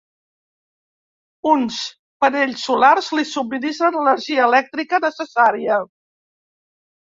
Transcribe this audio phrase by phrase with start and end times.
[1.51, 1.77] Uns
[2.25, 5.81] panells solars li subministren l'energia elèctrica necessària.